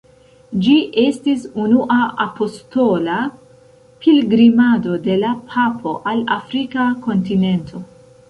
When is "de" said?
5.09-5.17